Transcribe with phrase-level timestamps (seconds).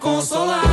[0.00, 0.69] consolar.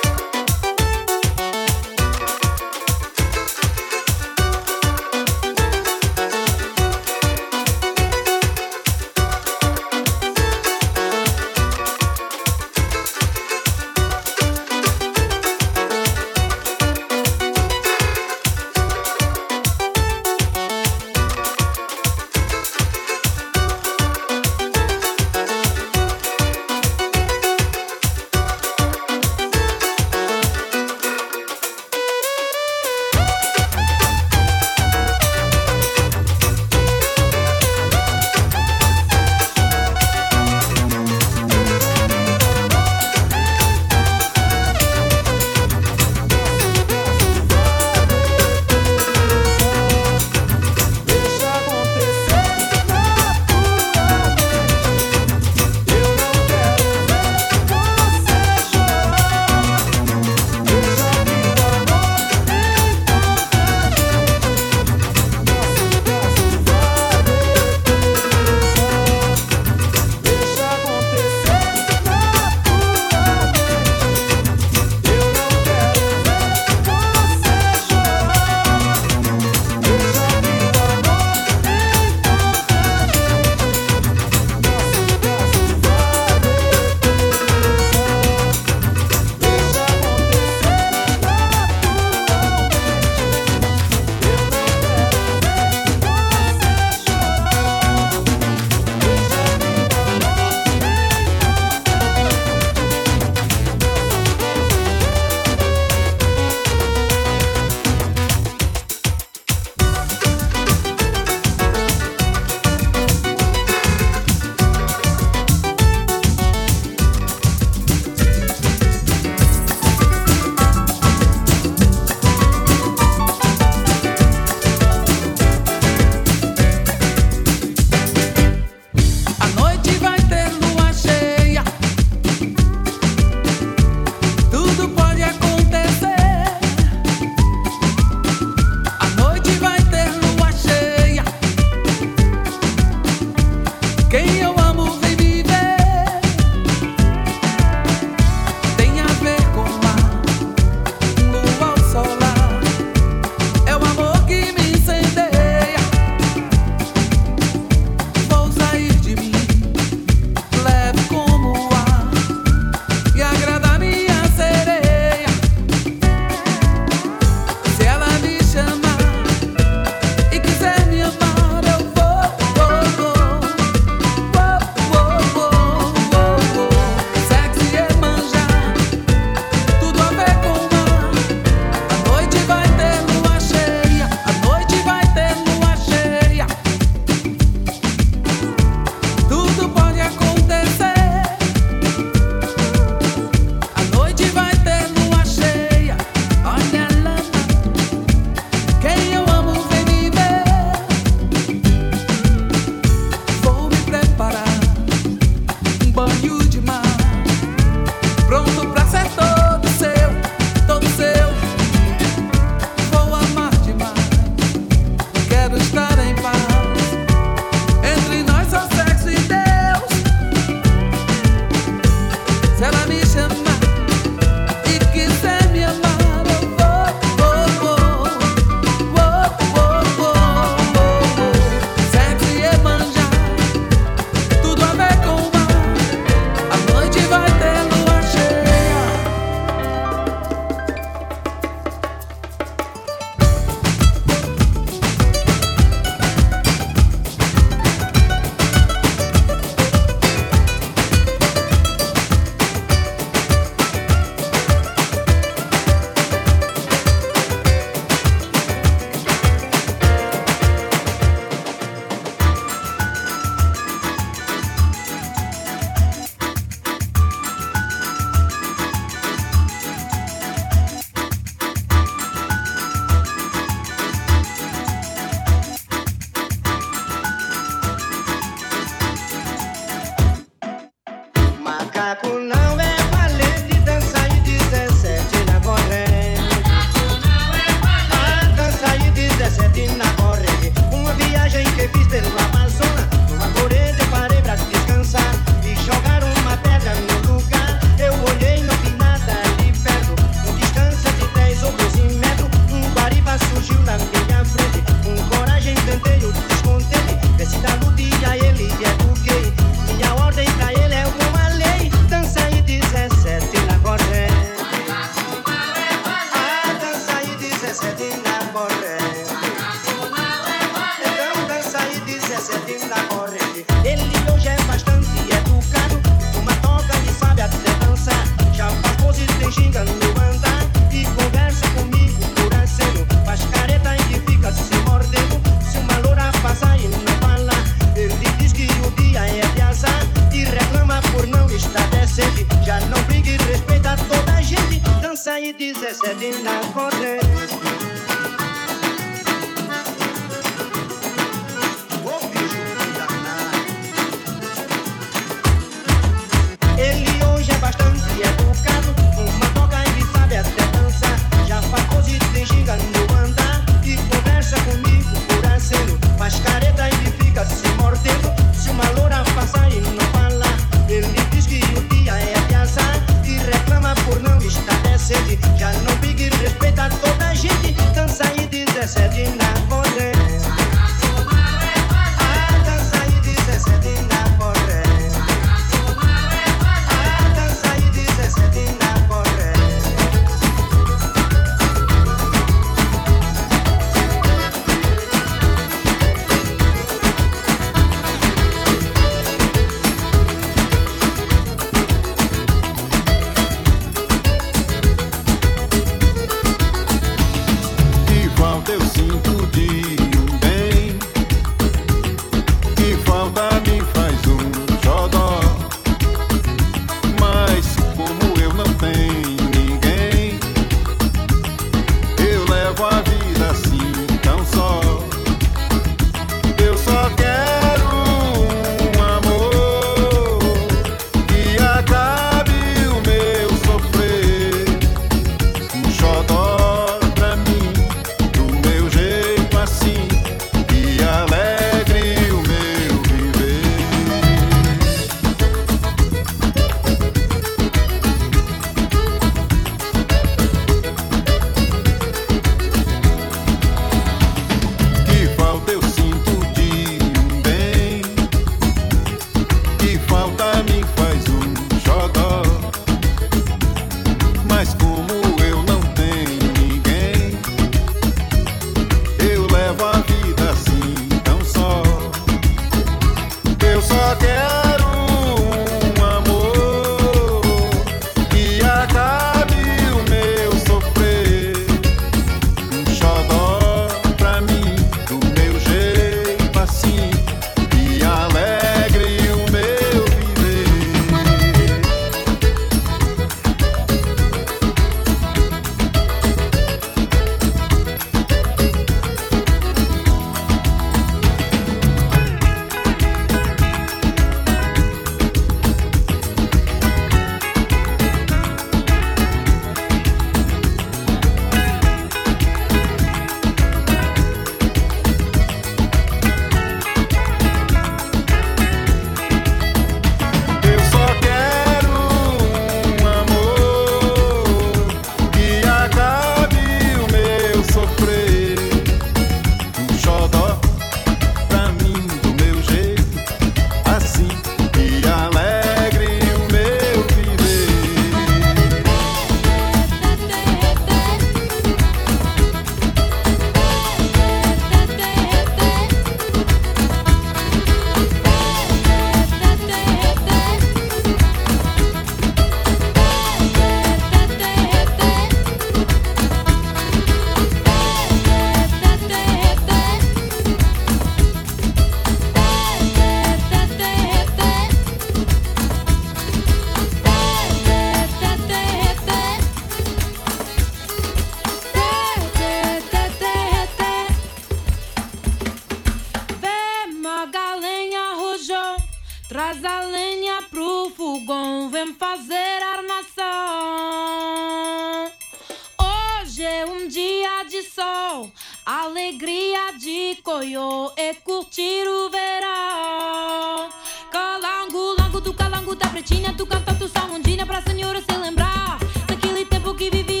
[588.91, 593.49] alegria de coiô e curtir o verão.
[593.89, 597.97] Calango, lango do calango da pretinha, tu canta tu só um dia pra senhora se
[597.97, 600.00] lembrar daquele tempo que vivia.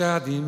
[0.00, 0.39] fechada em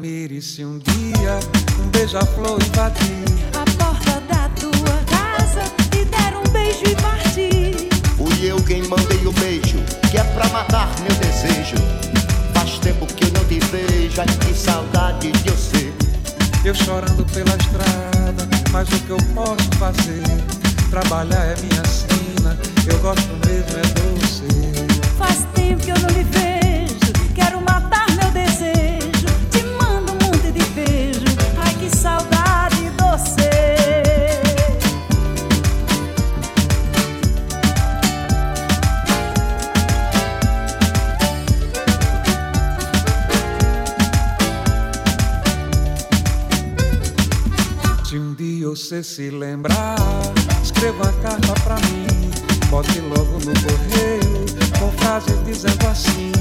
[48.75, 49.99] você se lembrar,
[50.63, 52.07] escreva a carta pra mim.
[52.71, 54.47] Bote logo no correio,
[54.79, 56.33] com frases dizendo assim: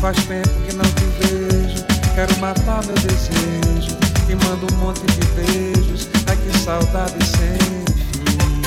[0.00, 1.84] Faz tempo que não te vejo,
[2.14, 3.94] quero matar meu desejo.
[4.26, 7.58] Te mando um monte de beijos, ai que saudade sem
[8.06, 8.62] fim.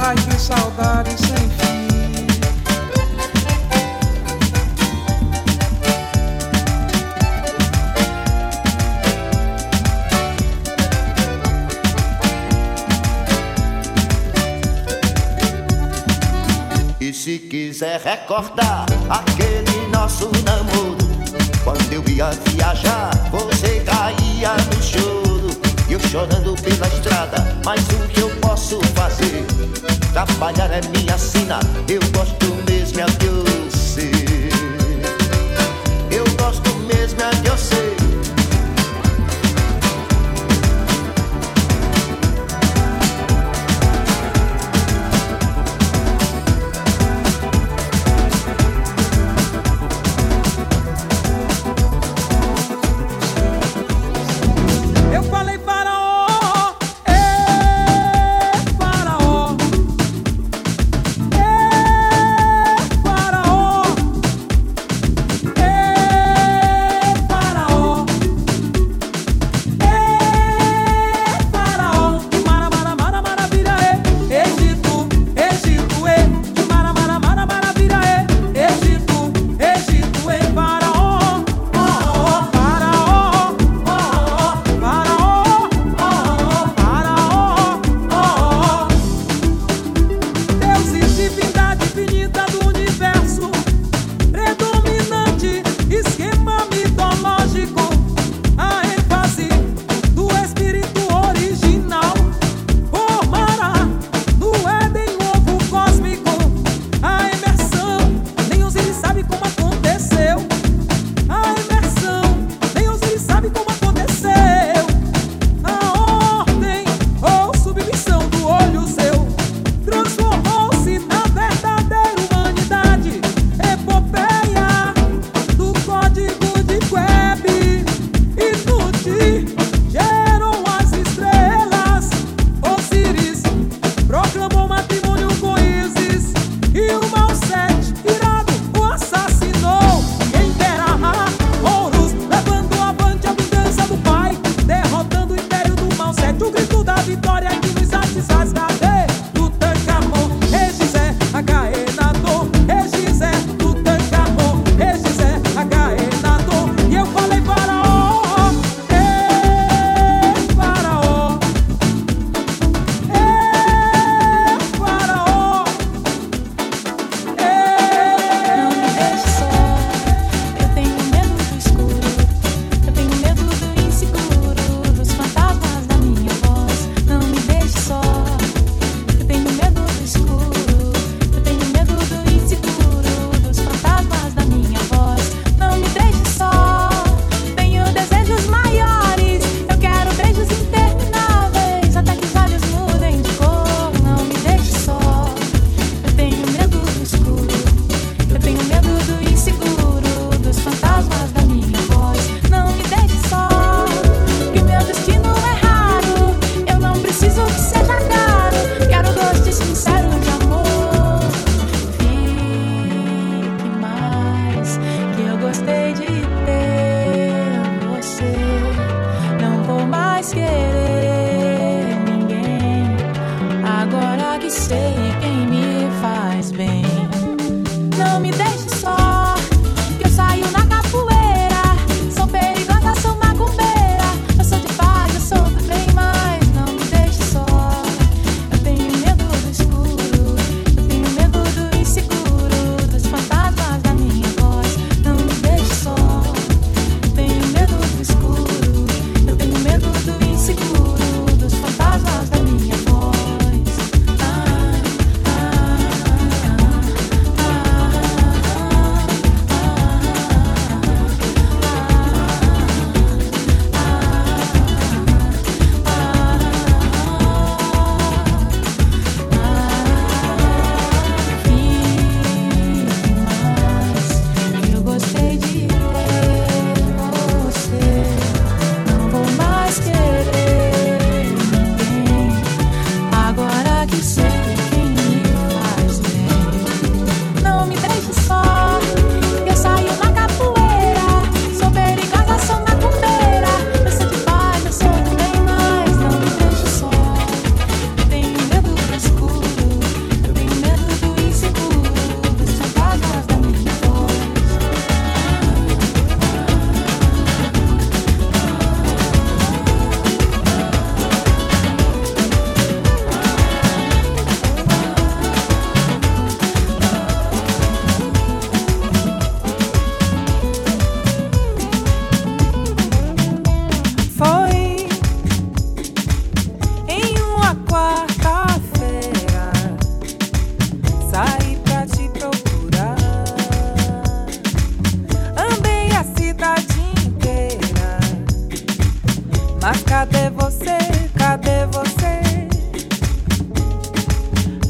[0.00, 1.93] Ai que saudade sem fim.
[17.74, 20.96] quiser é recordar aquele nosso namoro.
[21.64, 25.50] Quando eu ia viajar, você caía no choro.
[25.88, 29.44] E eu chorando pela estrada, mas o que eu posso fazer?
[30.12, 31.58] Trabalhar é minha sina,
[31.88, 33.53] eu gosto mesmo, é teu.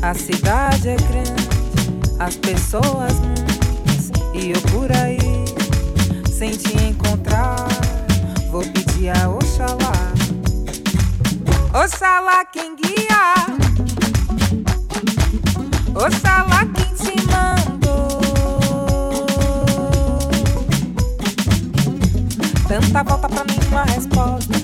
[0.04, 1.48] A cidade é grande,
[2.18, 4.10] as pessoas muitas.
[4.34, 5.16] E eu por aí,
[6.30, 7.66] sem te encontrar,
[8.50, 10.12] vou pedir a Oxalá.
[11.72, 13.46] Oxalá quem guia.
[15.94, 18.20] Oxalá quem te mandou.
[22.68, 24.63] Tanta volta pra nenhuma resposta.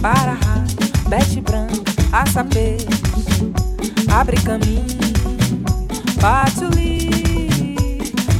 [0.00, 0.38] Raio,
[1.08, 1.74] bete branca,
[2.12, 2.86] aça peixe,
[4.12, 4.84] abre caminho,
[6.20, 7.08] patchouli.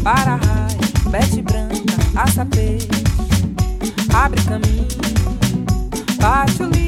[0.02, 2.88] Para raio, bete branca, aça peixe,
[4.14, 4.86] abre caminho,
[6.20, 6.87] patchouli.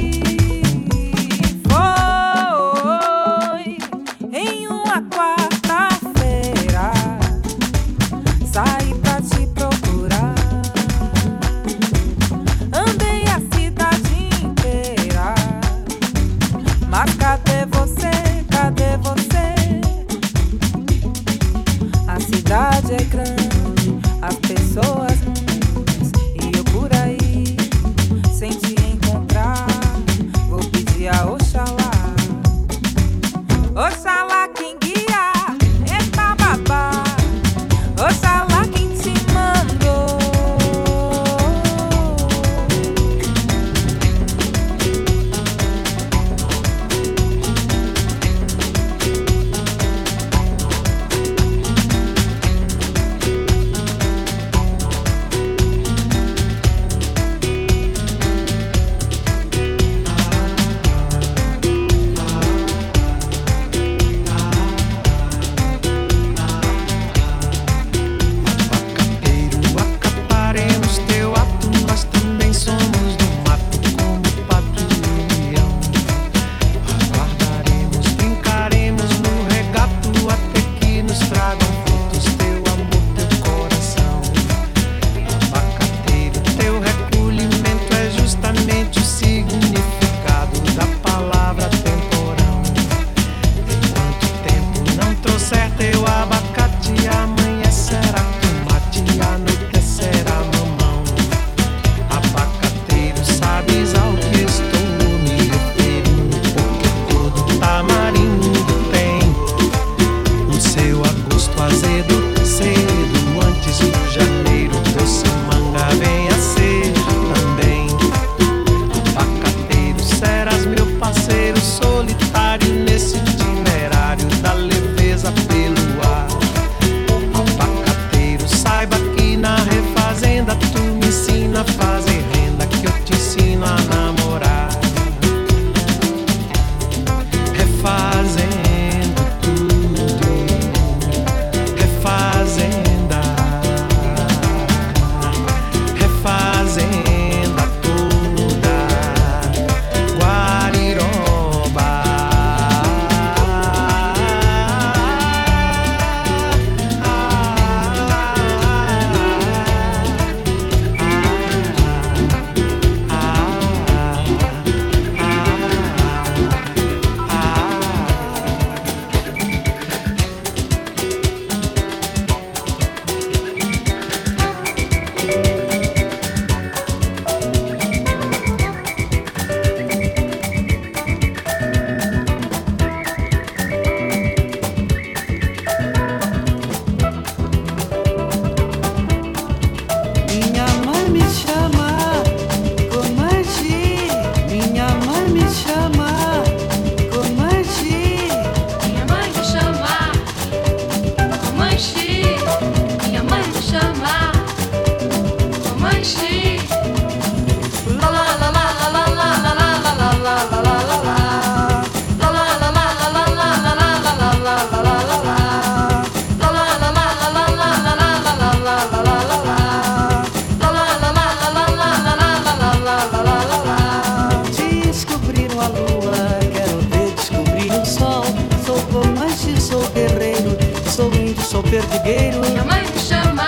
[232.03, 233.46] Minha mãe me chama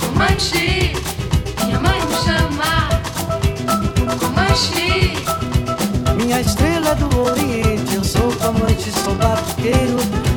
[0.00, 0.92] Comanche.
[1.64, 2.88] Minha mãe me chama
[4.20, 5.12] Comanche.
[6.16, 9.96] Minha estrela do Oriente, eu sou Comanche, sou batuqueiro.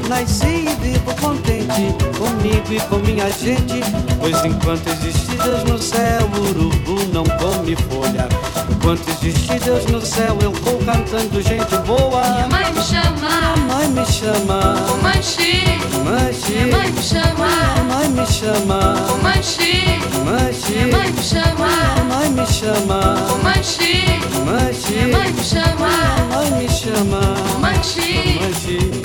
[0.09, 3.81] Nasci e vivo contente comigo e com minha gente.
[4.19, 8.27] Pois enquanto existe Deus no céu, o urubu não come folha.
[8.87, 12.21] Enquanto existe Deus no céu, eu vou cantando gente boa.
[12.21, 14.75] Minha mãe me chama Minha mãe me chama.
[14.87, 15.61] Comanche.
[16.05, 16.53] Manche.
[16.53, 18.95] Minha mãe me chama Minha mãe me chama.
[19.09, 19.99] Comanche.
[20.23, 20.71] Manche.
[20.71, 23.27] Minha mãe me chama Minha mãe me chama.
[23.27, 24.05] Comanche.
[24.45, 24.93] Manche.
[24.93, 27.21] Minha mãe me chama Minha mãe me chama.
[27.51, 28.39] Comanche.
[28.39, 28.77] Manche.
[28.77, 28.96] La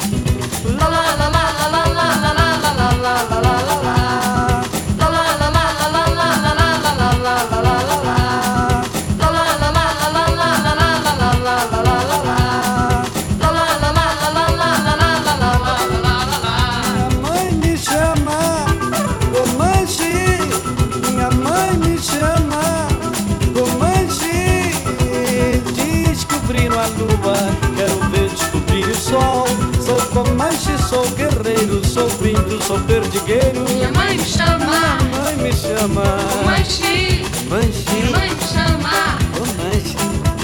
[30.92, 33.64] sou guerreiro, sou pinto, sou perdigueiro.
[33.70, 36.02] Minha mãe me chama Minha mãe me chama,
[36.34, 37.22] Comanche.
[37.48, 39.96] Manche, Minha mãe me chama Comanche,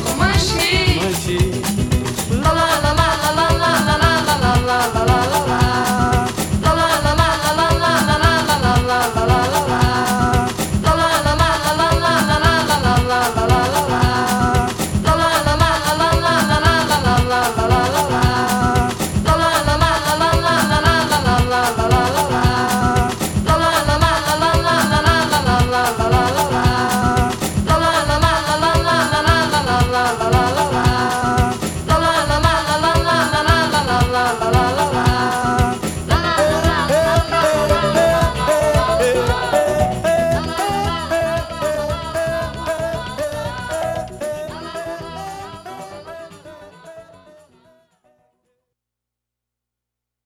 [0.04, 1.00] Comanche.
[1.02, 1.57] Manche.